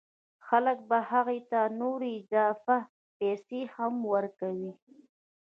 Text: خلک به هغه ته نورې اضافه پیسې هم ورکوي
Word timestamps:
خلک 0.47 0.77
به 0.89 0.97
هغه 1.11 1.35
ته 1.49 1.61
نورې 1.81 2.09
اضافه 2.21 2.77
پیسې 3.19 3.61
هم 3.75 3.93
ورکوي 4.13 4.71